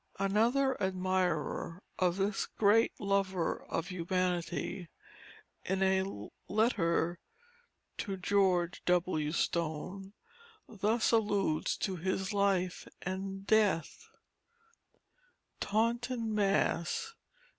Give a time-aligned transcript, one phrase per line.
[0.19, 4.89] Another warm admirer of this Great Lover of humanity,
[5.63, 7.19] in a letter
[7.99, 9.31] to George W.
[9.31, 10.13] Stone
[10.67, 14.09] thus alludes to his life and death:
[15.59, 17.13] TAUNTON, MASS.